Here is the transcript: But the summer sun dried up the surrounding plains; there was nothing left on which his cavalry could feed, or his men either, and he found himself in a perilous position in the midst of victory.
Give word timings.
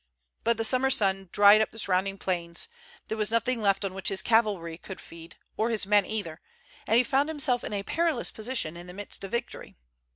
But 0.43 0.57
the 0.57 0.63
summer 0.63 0.89
sun 0.89 1.29
dried 1.31 1.61
up 1.61 1.69
the 1.69 1.77
surrounding 1.77 2.17
plains; 2.17 2.67
there 3.07 3.19
was 3.19 3.29
nothing 3.29 3.61
left 3.61 3.85
on 3.85 3.93
which 3.93 4.09
his 4.09 4.23
cavalry 4.23 4.75
could 4.79 4.99
feed, 4.99 5.37
or 5.57 5.69
his 5.69 5.85
men 5.85 6.07
either, 6.07 6.41
and 6.87 6.97
he 6.97 7.03
found 7.03 7.29
himself 7.29 7.63
in 7.63 7.71
a 7.73 7.83
perilous 7.83 8.31
position 8.31 8.75
in 8.75 8.87
the 8.87 8.93
midst 8.93 9.23
of 9.23 9.29
victory. 9.29 9.75